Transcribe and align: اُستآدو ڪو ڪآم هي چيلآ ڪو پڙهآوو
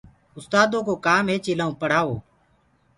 اُستآدو 0.37 0.79
ڪو 0.87 0.93
ڪآم 1.05 1.25
هي 1.31 1.37
چيلآ 1.45 1.65
ڪو 1.69 1.73
پڙهآوو 1.81 2.15